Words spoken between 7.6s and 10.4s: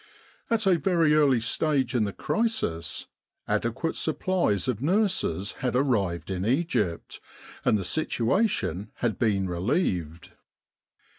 and the situation had been relieved.